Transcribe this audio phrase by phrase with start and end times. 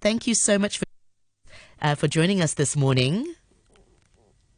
[0.00, 0.84] Thank you so much for
[1.82, 3.34] uh, for joining us this morning.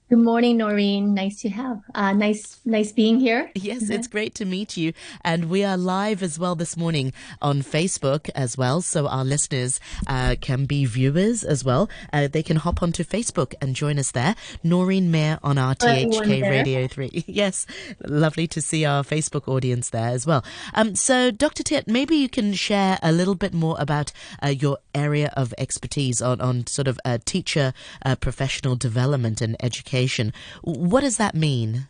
[0.09, 1.15] Good morning, Noreen.
[1.15, 1.83] Nice to have.
[1.93, 3.51] Uh, nice, nice being here.
[3.57, 4.93] Yes, it's great to meet you,
[5.25, 7.13] and we are live as well this morning
[7.43, 8.83] on Facebook as well.
[8.83, 11.91] So our listeners uh, can be viewers as well.
[12.13, 14.37] Uh, they can hop onto Facebook and join us there.
[14.63, 17.25] Noreen Mir on RTHK Radio Three.
[17.27, 17.67] yes,
[18.05, 20.45] lovely to see our Facebook audience there as well.
[20.75, 21.65] Um, so Dr.
[21.65, 26.23] Tiet, maybe you can share a little bit more about uh, your area of expertise
[26.23, 27.73] on on sort of uh, teacher
[28.05, 30.33] uh, professional development and education education.
[30.63, 31.89] What does that mean?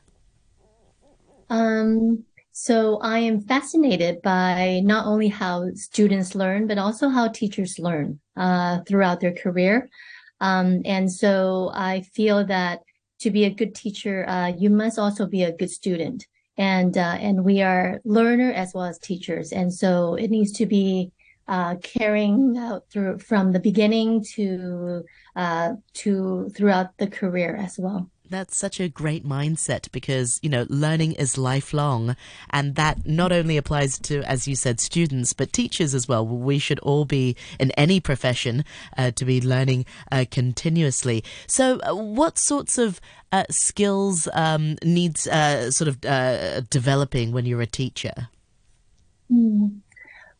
[1.48, 7.78] Um, so I am fascinated by not only how students learn, but also how teachers
[7.78, 9.88] learn uh, throughout their career.
[10.40, 12.80] Um, and so I feel that
[13.20, 16.26] to be a good teacher, uh, you must also be a good student.
[16.58, 20.64] And uh, and we are learner as well as teachers, and so it needs to
[20.64, 21.12] be
[21.48, 25.04] uh, carrying out through from the beginning to
[25.36, 28.10] uh, to throughout the career as well.
[28.28, 32.16] That's such a great mindset because, you know, learning is lifelong.
[32.50, 36.26] And that not only applies to, as you said, students, but teachers as well.
[36.26, 38.64] We should all be in any profession
[38.96, 41.22] uh, to be learning uh, continuously.
[41.46, 43.00] So, uh, what sorts of
[43.30, 48.28] uh, skills um, needs uh, sort of uh, developing when you're a teacher?
[49.30, 49.80] Mm.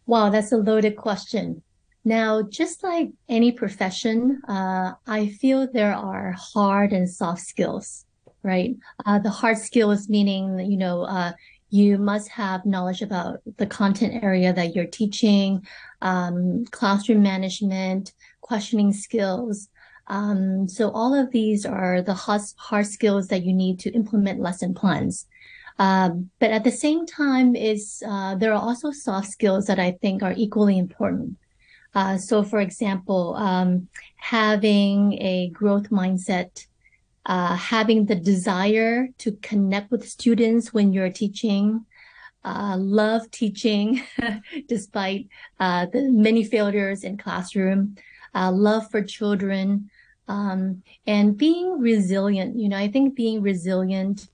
[0.07, 1.63] Wow, that's a loaded question.
[2.07, 8.05] Now, just like any profession, uh, I feel there are hard and soft skills,
[8.45, 8.77] right?
[9.05, 11.33] Uh, the hard skills meaning, you know, uh,
[11.71, 15.67] you must have knowledge about the content area that you're teaching,
[16.01, 19.69] um, classroom management, questioning skills.
[20.07, 24.75] Um, so all of these are the hard, skills that you need to implement lesson
[24.75, 25.27] plans.
[25.81, 29.99] Um, but at the same time, is uh, there are also soft skills that I
[30.01, 31.37] think are equally important.
[31.97, 36.67] Uh, so, for example, um, having a growth mindset,
[37.25, 41.87] uh, having the desire to connect with students when you're teaching,
[42.45, 44.03] uh, love teaching
[44.69, 45.27] despite
[45.59, 47.97] uh, the many failures in classroom,
[48.35, 49.89] uh, love for children,
[50.29, 52.59] um, and being resilient.
[52.59, 54.29] You know, I think being resilient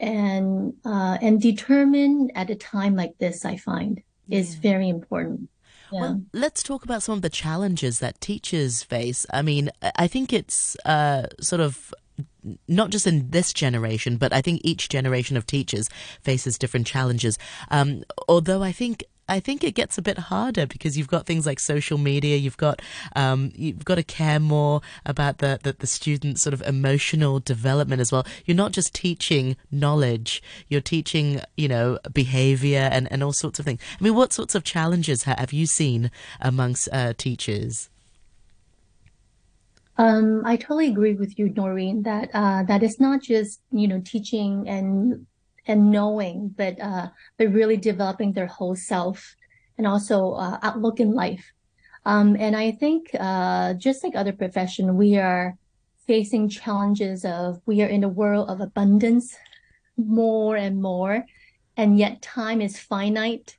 [0.00, 4.40] and uh, and determined at a time like this, I find yeah.
[4.40, 5.48] is very important.
[5.94, 6.00] Yeah.
[6.00, 9.26] Well, let's talk about some of the challenges that teachers face.
[9.32, 11.94] I mean, I think it's uh, sort of
[12.68, 15.88] not just in this generation, but I think each generation of teachers
[16.22, 17.38] faces different challenges.
[17.70, 21.46] Um, although I think I think it gets a bit harder because you've got things
[21.46, 22.36] like social media.
[22.36, 22.82] You've got
[23.16, 28.00] um, you've got to care more about the, the the student sort of emotional development
[28.00, 28.26] as well.
[28.44, 33.64] You're not just teaching knowledge; you're teaching you know behavior and and all sorts of
[33.64, 33.80] things.
[33.98, 36.10] I mean, what sorts of challenges have you seen
[36.40, 37.88] amongst uh, teachers?
[39.96, 44.02] Um, I totally agree with you, Noreen, that uh, that it's not just you know
[44.04, 45.26] teaching and
[45.66, 47.08] and knowing, but uh,
[47.38, 49.34] but really developing their whole self
[49.78, 51.52] and also uh, outlook in life.
[52.04, 55.56] Um, and I think uh, just like other profession, we are
[56.06, 59.34] facing challenges of we are in a world of abundance,
[59.96, 61.24] more and more,
[61.76, 63.56] and yet time is finite.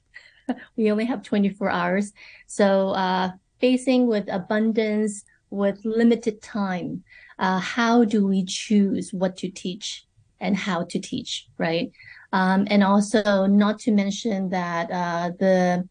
[0.77, 2.13] we only have 24 hours,
[2.45, 7.03] so uh, facing with abundance with limited time,
[7.39, 10.04] uh, how do we choose what to teach?
[10.39, 11.91] And how to teach, right?
[12.33, 15.87] Um, and also not to mention that uh, the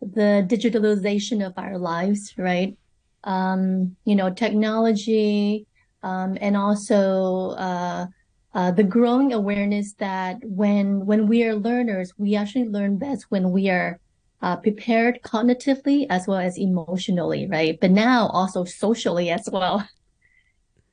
[0.00, 2.76] the digitalization of our lives, right?
[3.24, 5.66] Um, you know, technology,
[6.02, 8.06] um, and also uh,
[8.54, 13.50] uh, the growing awareness that when when we are learners, we actually learn best when
[13.50, 13.98] we are
[14.40, 17.78] uh, prepared cognitively as well as emotionally, right?
[17.80, 19.86] But now also socially as well.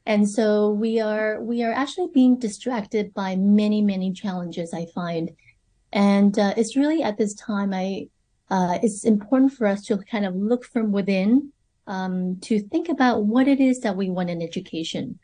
[0.06, 5.32] And so we are we are actually being distracted by many many challenges I find,
[5.92, 8.10] and uh, it's really at this time I
[8.52, 11.52] uh, it's important for us to kind of look from within
[11.88, 15.18] um, to think about what it is that we want in education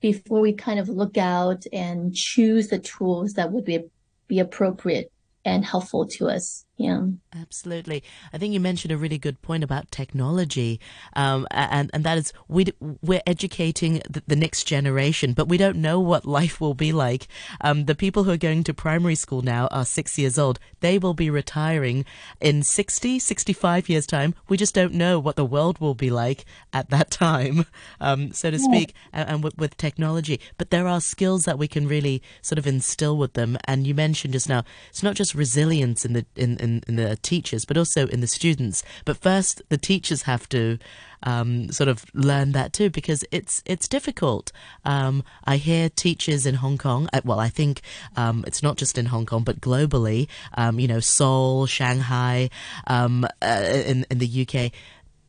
[0.00, 3.84] before we kind of look out and choose the tools that would be
[4.28, 5.10] be appropriate
[5.46, 6.65] and helpful to us.
[6.76, 7.06] Yeah.
[7.34, 8.02] Absolutely.
[8.32, 10.78] I think you mentioned a really good point about technology.
[11.14, 12.66] Um, and, and that is we,
[13.02, 17.28] we're educating the, the, next generation, but we don't know what life will be like.
[17.62, 20.58] Um, the people who are going to primary school now are six years old.
[20.80, 22.04] They will be retiring
[22.40, 24.34] in 60, 65 years time.
[24.48, 26.44] We just don't know what the world will be like
[26.74, 27.64] at that time,
[28.00, 29.20] um, so to speak, yeah.
[29.20, 30.40] and, and with, with technology.
[30.58, 33.56] But there are skills that we can really sort of instill with them.
[33.64, 37.16] And you mentioned just now, it's not just resilience in the, in in, in the
[37.16, 38.82] teachers, but also in the students.
[39.04, 40.78] But first, the teachers have to
[41.22, 44.52] um, sort of learn that too because it's it's difficult.
[44.84, 47.08] Um, I hear teachers in Hong Kong.
[47.12, 47.82] Uh, well, I think
[48.16, 50.28] um, it's not just in Hong Kong, but globally.
[50.54, 52.50] Um, you know, Seoul, Shanghai,
[52.86, 54.72] um, uh, in in the UK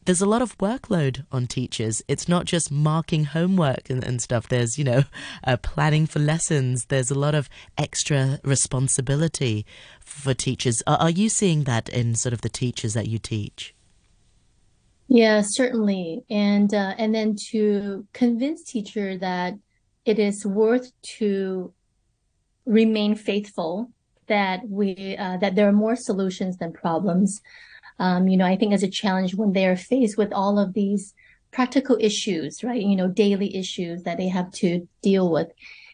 [0.08, 2.02] there's a lot of workload on teachers.
[2.08, 4.48] It's not just marking homework and, and stuff.
[4.48, 5.04] There's, you know,
[5.44, 6.86] uh, planning for lessons.
[6.86, 9.66] There's a lot of extra responsibility
[10.00, 10.82] for teachers.
[10.88, 13.76] Are, are you seeing that in sort of the teachers that you teach?
[15.10, 16.24] Yeah, certainly.
[16.30, 19.56] And uh, and then to convince teacher that
[20.06, 21.74] it is worth to
[22.66, 23.92] remain faithful,
[24.28, 27.42] that we uh, that there are more solutions than problems.
[28.00, 30.74] Um, you know, I think as a challenge when they are faced with all of
[30.74, 31.14] these
[31.52, 32.82] practical issues, right?
[32.82, 35.52] You know, daily issues that they have to deal with,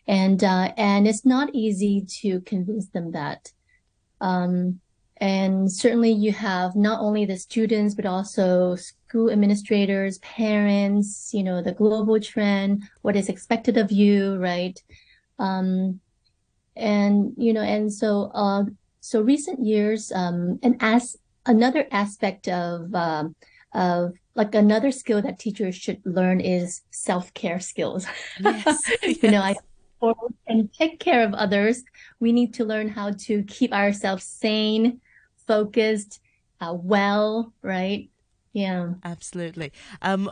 [0.07, 3.51] and uh, and it's not easy to convince them that.
[4.19, 4.79] Um,
[5.17, 11.61] and certainly you have not only the students, but also school administrators, parents, you know,
[11.61, 14.81] the global trend, what is expected of you, right?
[15.39, 16.01] Um,
[16.75, 18.65] and, you know, and so, uh,
[18.99, 21.15] so recent years, um, and as
[21.45, 23.35] another aspect of, um,
[23.73, 28.05] of like another skill that teachers should learn is self-care skills.
[28.39, 28.89] Yes.
[29.21, 29.55] you know, I
[30.47, 31.83] and take care of others,
[32.19, 34.99] we need to learn how to keep ourselves sane,
[35.47, 36.19] focused,
[36.59, 38.09] uh, well, right?
[38.51, 38.93] Yeah.
[39.03, 39.71] Absolutely.
[40.01, 40.29] Um,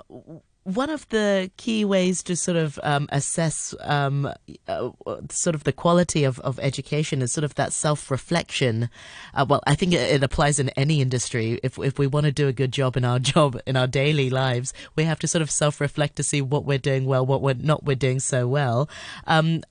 [0.75, 4.31] one of the key ways to sort of um, assess um,
[4.67, 4.89] uh,
[5.29, 8.89] sort of the quality of, of education is sort of that self reflection.
[9.33, 11.59] Uh, well, I think it, it, applies in any industry.
[11.63, 14.29] If if we want to do a good job in our job in our daily
[14.29, 17.41] lives, we have to sort of self reflect to see what we're doing well, what
[17.41, 18.89] we're not we're doing so well.
[19.27, 19.61] Um,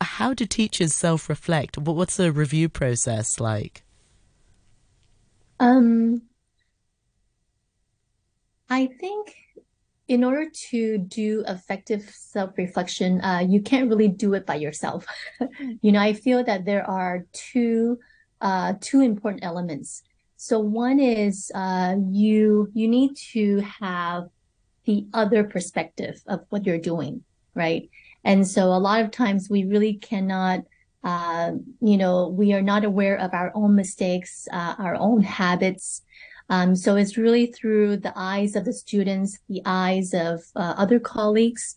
[0.00, 1.78] how do teachers self reflect?
[1.78, 3.82] What's the review process like?
[5.60, 6.22] Um,
[8.68, 9.41] I think
[10.08, 15.06] in order to do effective self-reflection, uh, you can't really do it by yourself.
[15.80, 17.98] you know, I feel that there are two
[18.40, 20.02] uh, two important elements.
[20.36, 24.28] So one is uh, you you need to have
[24.84, 27.22] the other perspective of what you're doing,
[27.54, 27.88] right?
[28.24, 30.60] And so a lot of times we really cannot,
[31.04, 36.02] uh, you know, we are not aware of our own mistakes, uh, our own habits,
[36.48, 40.98] um, so it's really through the eyes of the students, the eyes of uh, other
[40.98, 41.74] colleagues,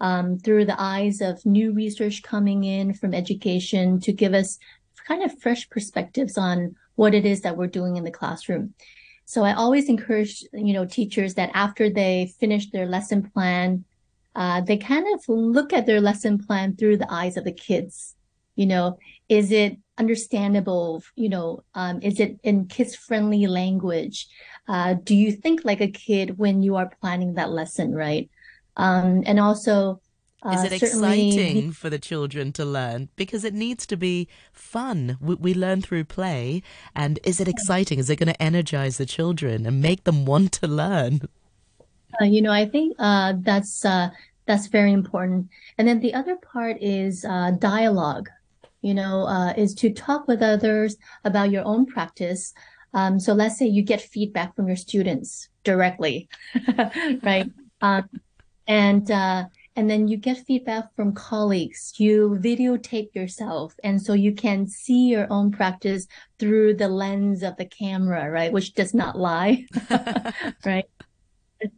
[0.00, 4.58] um, through the eyes of new research coming in from education to give us
[5.06, 8.74] kind of fresh perspectives on what it is that we're doing in the classroom.
[9.24, 13.84] So I always encourage, you know, teachers that after they finish their lesson plan,
[14.34, 18.14] uh, they kind of look at their lesson plan through the eyes of the kids.
[18.58, 21.04] You know, is it understandable?
[21.14, 24.26] You know, um, is it in kids friendly language?
[24.66, 28.28] Uh, do you think like a kid when you are planning that lesson, right?
[28.76, 30.00] Um, and also,
[30.42, 33.10] uh, is it exciting for the children to learn?
[33.14, 35.18] Because it needs to be fun.
[35.20, 36.64] We, we learn through play.
[36.96, 38.00] And is it exciting?
[38.00, 41.28] Is it going to energize the children and make them want to learn?
[42.20, 44.10] Uh, you know, I think uh, that's uh,
[44.46, 45.48] that's very important.
[45.76, 48.28] And then the other part is uh, dialogue
[48.82, 52.54] you know, uh, is to talk with others about your own practice.
[52.94, 56.28] Um, so let's say you get feedback from your students directly,
[57.22, 57.50] right?
[57.80, 58.08] Um,
[58.66, 59.44] and uh,
[59.76, 61.94] and then you get feedback from colleagues.
[61.98, 66.06] You videotape yourself, and so you can see your own practice
[66.38, 68.52] through the lens of the camera, right?
[68.52, 69.66] Which does not lie,
[70.64, 70.86] right?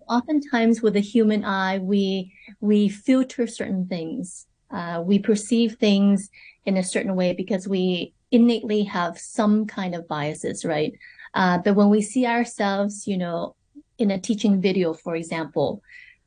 [0.08, 4.46] Oftentimes, with the human eye, we we filter certain things.
[4.70, 6.30] Uh, we perceive things
[6.66, 10.92] in a certain way because we innately have some kind of biases, right?
[11.34, 13.54] Uh, but when we see ourselves, you know,
[13.98, 15.82] in a teaching video, for example,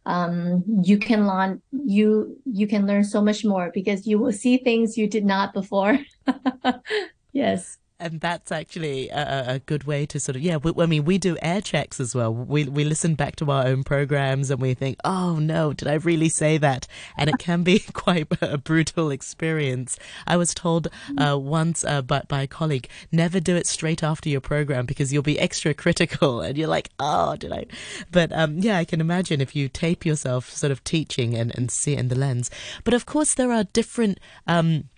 [0.05, 4.57] um, you can learn you you can learn so much more because you will see
[4.57, 5.97] things you did not before.
[7.31, 10.57] yes and that's actually a, a, good way to sort of yeah.
[10.57, 12.33] We, I mean, we do air checks as well.
[12.33, 15.93] We we listen back to our own programs and we think, oh no, did I
[15.95, 16.86] really say that?
[17.17, 19.98] And it can be quite a brutal experience.
[20.27, 24.27] I was told uh, once uh, by by a colleague, never do it straight after
[24.27, 27.67] your program because you'll be extra critical, and you're like, oh, did I?
[28.12, 31.72] But um, yeah, I can imagine if you tape yourself sort of teaching and and
[31.72, 32.51] see it in the lens.
[32.83, 34.19] But of course, there are different.
[34.45, 34.89] Um,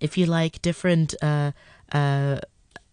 [0.00, 1.52] if you like different uh,
[1.92, 2.38] uh,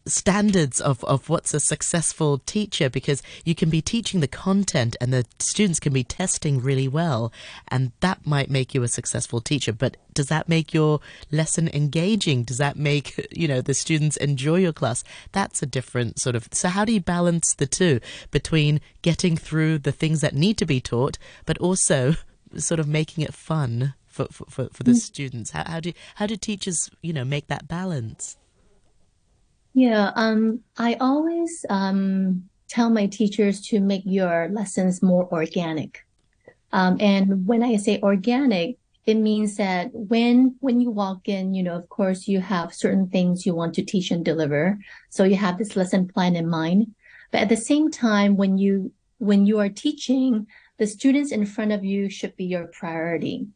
[0.06, 5.14] standards of, of what's a successful teacher because you can be teaching the content and
[5.14, 7.32] the students can be testing really well
[7.68, 9.72] and that might make you a successful teacher.
[9.72, 11.00] But does that make your
[11.32, 12.44] lesson engaging?
[12.44, 15.04] Does that make you know the students enjoy your class?
[15.32, 18.00] That's a different sort of so how do you balance the two
[18.32, 22.16] between getting through the things that need to be taught but also
[22.58, 24.98] sort of making it fun for, for, for, for the mm.
[24.98, 25.52] students?
[25.52, 28.38] How, how do how do teachers you know make that balance
[29.74, 36.06] yeah, um, I always um, tell my teachers to make your lessons more organic.
[36.74, 41.64] Um, and when I say organic, it means that when when you walk in, you
[41.64, 44.78] know, of course, you have certain things you want to teach and deliver.
[45.10, 46.94] So you have this lesson plan in mind.
[47.32, 50.48] But at the same time, when you when you are teaching,
[50.78, 53.48] the students in front of you should be your priority.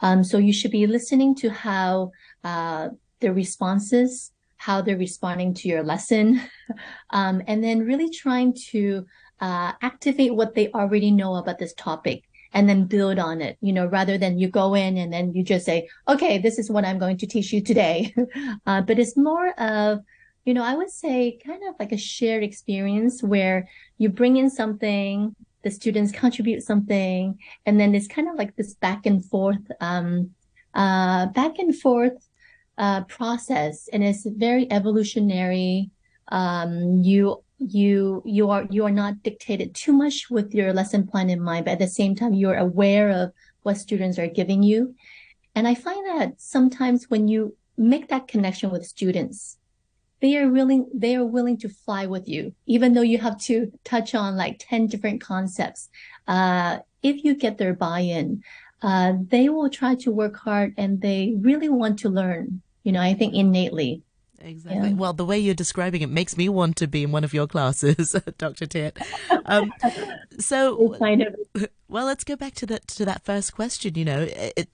[0.00, 2.12] Um, so you should be listening to how
[2.42, 2.88] uh,
[3.20, 6.38] the responses how they're responding to your lesson,
[7.10, 9.06] um, and then really trying to
[9.40, 13.72] uh, activate what they already know about this topic and then build on it, you
[13.72, 16.84] know, rather than you go in and then you just say, okay, this is what
[16.84, 18.14] I'm going to teach you today.
[18.66, 20.00] uh, but it's more of,
[20.44, 24.50] you know, I would say kind of like a shared experience where you bring in
[24.50, 29.70] something, the students contribute something, and then it's kind of like this back and forth,
[29.80, 30.32] um,
[30.74, 32.29] uh, back and forth
[32.80, 35.90] uh, process and it's very evolutionary.
[36.28, 41.28] Um, you you you are you are not dictated too much with your lesson plan
[41.28, 43.32] in mind, but at the same time you're aware of
[43.62, 44.94] what students are giving you.
[45.54, 49.58] And I find that sometimes when you make that connection with students,
[50.20, 53.70] they are willing they are willing to fly with you, even though you have to
[53.84, 55.90] touch on like 10 different concepts.
[56.26, 58.42] Uh, if you get their buy-in,
[58.80, 63.00] uh, they will try to work hard and they really want to learn you know,
[63.00, 64.02] I think innately.
[64.40, 64.88] Exactly.
[64.88, 64.94] Yeah.
[64.96, 67.46] Well, the way you're describing it makes me want to be in one of your
[67.46, 68.66] classes, Dr.
[68.66, 68.98] Tiet.
[69.44, 69.72] Um,
[70.40, 70.96] so,
[71.88, 73.94] well, let's go back to that to that first question.
[73.94, 74.68] You know, it,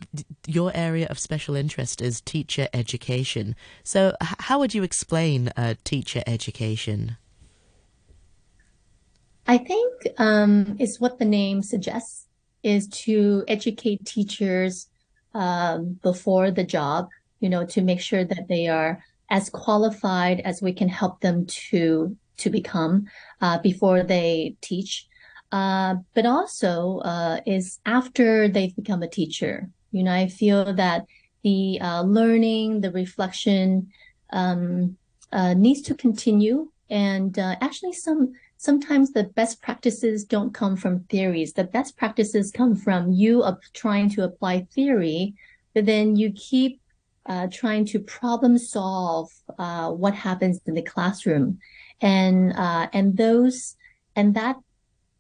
[0.46, 3.54] your area of special interest is teacher education.
[3.82, 7.18] So, how would you explain uh, teacher education?
[9.46, 12.28] I think um, it's what the name suggests:
[12.62, 14.88] is to educate teachers
[15.34, 20.62] um, before the job you know, to make sure that they are as qualified as
[20.62, 23.06] we can help them to to become
[23.40, 25.06] uh, before they teach.
[25.52, 29.70] Uh, but also uh, is after they've become a teacher.
[29.92, 31.06] You know, I feel that
[31.42, 33.88] the uh, learning, the reflection
[34.32, 34.96] um,
[35.32, 36.70] uh, needs to continue.
[36.90, 41.52] And uh, actually, some sometimes the best practices don't come from theories.
[41.52, 45.34] The best practices come from you of trying to apply theory,
[45.74, 46.80] but then you keep
[47.28, 51.58] uh, trying to problem solve uh, what happens in the classroom,
[52.00, 53.76] and uh, and those
[54.14, 54.56] and that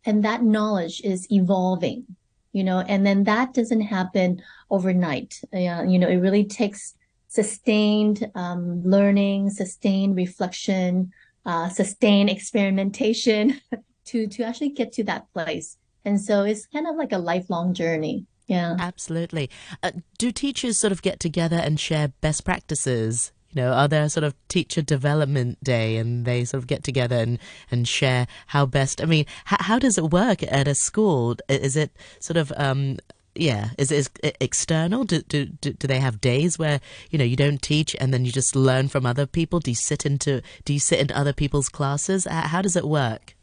[0.04, 2.04] and that knowledge is evolving,
[2.52, 5.40] you know, and then that doesn't happen overnight.
[5.52, 6.94] you know, it really takes
[7.28, 11.12] sustained um, learning, sustained reflection,
[11.44, 13.60] uh, sustained experimentation
[14.06, 15.76] to to actually get to that place.
[16.04, 18.26] And so it's kind of like a lifelong journey.
[18.46, 18.76] Yeah.
[18.78, 19.50] Absolutely.
[19.82, 23.32] Uh, do teachers sort of get together and share best practices?
[23.50, 27.16] You know, are there sort of teacher development day and they sort of get together
[27.16, 27.38] and,
[27.70, 29.02] and share how best?
[29.02, 31.36] I mean, how, how does it work at a school?
[31.48, 32.98] Is it sort of um,
[33.38, 37.62] yeah is it external do, do do they have days where you know you don't
[37.62, 40.80] teach and then you just learn from other people do you sit into do you
[40.80, 43.34] sit in other people's classes how does it work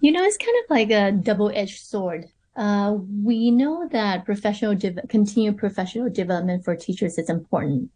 [0.00, 5.06] you know it's kind of like a double-edged sword uh, we know that professional de-
[5.08, 7.90] continued professional development for teachers is important,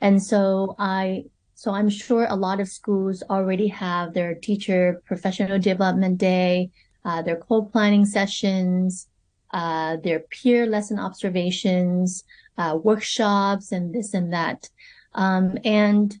[0.00, 1.24] and so I
[1.54, 6.70] so I'm sure a lot of schools already have their teacher professional development day,
[7.04, 9.08] uh, their co-planning sessions,
[9.52, 12.24] uh, their peer lesson observations,
[12.56, 14.70] uh, workshops, and this and that.
[15.14, 16.18] Um, and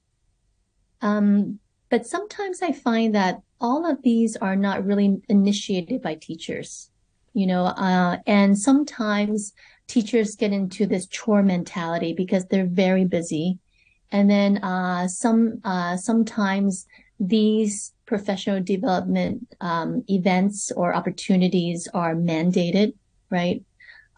[1.00, 6.90] um, but sometimes I find that all of these are not really initiated by teachers
[7.38, 9.52] you know, uh, and sometimes
[9.86, 13.58] teachers get into this chore mentality because they're very busy.
[14.10, 16.84] And then, uh, some, uh, sometimes
[17.20, 22.94] these professional development, um, events or opportunities are mandated,
[23.30, 23.62] right?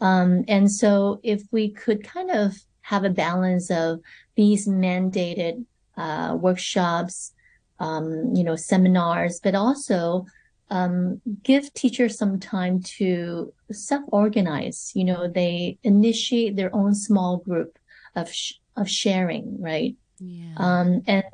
[0.00, 4.00] Um, and so if we could kind of have a balance of
[4.34, 5.66] these mandated,
[5.98, 7.34] uh, workshops,
[7.80, 10.24] um, you know, seminars, but also
[10.70, 14.92] um, give teachers some time to self-organize.
[14.94, 17.78] You know, they initiate their own small group
[18.14, 19.96] of sh- of sharing, right?
[20.18, 20.54] Yeah.
[20.56, 21.24] Um, and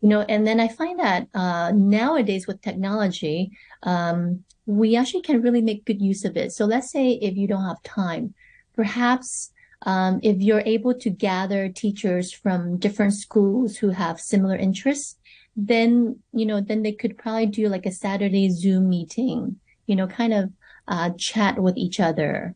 [0.00, 3.50] you know, and then I find that uh, nowadays with technology,
[3.82, 6.52] um, we actually can really make good use of it.
[6.52, 8.34] So let's say if you don't have time,
[8.74, 9.52] perhaps
[9.82, 15.16] um, if you're able to gather teachers from different schools who have similar interests,
[15.56, 20.06] then you know, then they could probably do like a Saturday Zoom meeting, you know,
[20.06, 20.52] kind of
[20.88, 22.54] uh, chat with each other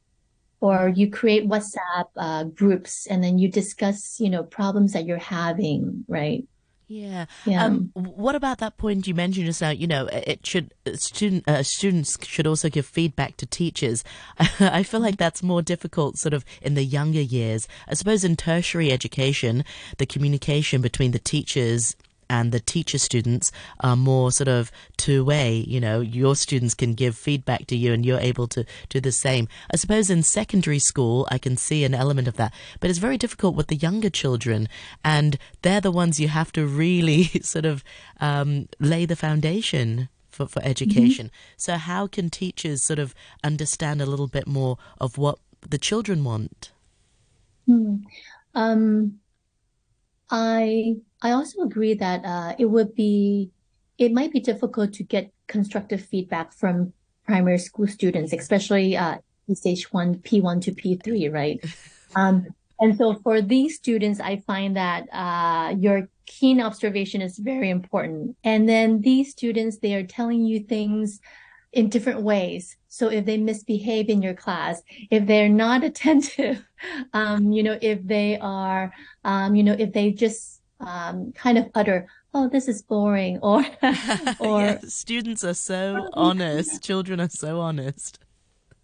[0.61, 5.19] or you create WhatsApp uh, groups and then you discuss, you know, problems that you're
[5.19, 6.45] having, right?
[6.87, 7.26] Yeah.
[7.47, 7.64] Yeah.
[7.64, 9.71] Um, what about that point you mentioned just now?
[9.71, 14.02] You know, it should student uh, students should also give feedback to teachers.
[14.61, 17.69] I feel like that's more difficult, sort of in the younger years.
[17.87, 19.64] I suppose in tertiary education,
[19.99, 21.95] the communication between the teachers
[22.30, 25.64] and the teacher students are more sort of two way.
[25.66, 29.10] You know, your students can give feedback to you and you're able to do the
[29.10, 29.49] same.
[29.75, 33.18] I suppose in secondary school, I can see an element of that, but it's very
[33.18, 34.68] difficult with the younger children.
[35.04, 37.82] And they're the ones you have to really sort of
[38.20, 41.26] um, lay the foundation for, for education.
[41.26, 41.54] Mm-hmm.
[41.56, 46.22] So, how can teachers sort of understand a little bit more of what the children
[46.22, 46.70] want?
[47.66, 47.96] Hmm.
[48.54, 49.18] Um,
[50.30, 53.50] I I also agree that uh, it would be
[53.98, 56.92] it might be difficult to get constructive feedback from
[57.26, 59.18] primary school students, especially uh,
[59.54, 61.64] stage one, P1 to P3, right?
[62.16, 62.44] Um,
[62.80, 68.36] and so for these students, I find that uh, your keen observation is very important.
[68.42, 71.20] And then these students, they are telling you things
[71.72, 72.76] in different ways.
[72.88, 76.64] So if they misbehave in your class, if they're not attentive,
[77.12, 78.92] um, you know, if they are,
[79.24, 83.64] um, you know, if they just um, kind of utter, "Oh, this is boring," or
[84.40, 88.18] or students are so honest, children are so honest.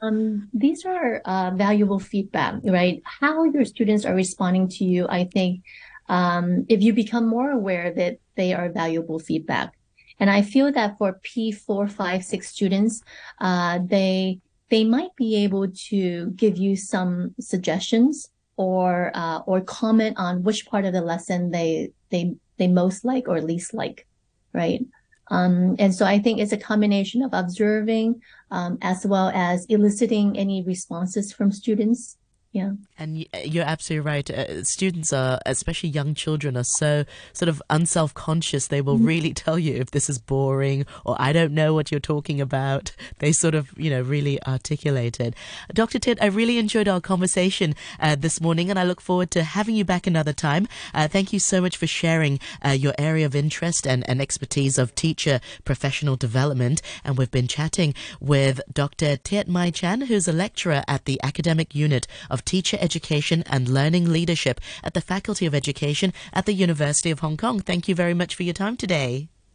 [0.03, 3.03] Um, these are uh, valuable feedback, right?
[3.05, 5.63] How your students are responding to you, I think,
[6.09, 9.73] um, if you become more aware that they are valuable feedback,
[10.21, 13.03] and I feel that for P4, 5, 6 students,
[13.41, 20.17] uh, they they might be able to give you some suggestions or uh, or comment
[20.19, 24.07] on which part of the lesson they they they most like or least like,
[24.53, 24.85] right?
[25.29, 30.39] Um, and so I think it's a combination of observing um, as well as eliciting
[30.39, 32.17] any responses from students
[32.57, 32.73] yeah.
[32.99, 34.31] And you're absolutely right.
[34.31, 38.69] Uh, students are, especially young children, are so sort of unself conscious.
[38.69, 39.05] They will mm-hmm.
[39.05, 42.93] really tell you if this is boring or I don't know what you're talking about.
[43.19, 45.35] They sort of, you know, really articulate it.
[45.73, 45.99] Dr.
[45.99, 49.75] Tiet, I really enjoyed our conversation uh, this morning and I look forward to having
[49.75, 50.69] you back another time.
[50.93, 54.77] Uh, thank you so much for sharing uh, your area of interest and, and expertise
[54.77, 56.83] of teacher professional development.
[57.05, 59.17] And we've been chatting with Dr.
[59.17, 64.61] Tiet My-chanh, who's a lecturer at the academic unit of Teacher Education and Learning Leadership
[64.83, 67.61] at the Faculty of Education at the University of Hong Kong.
[67.61, 69.29] Thank you very much for your time today.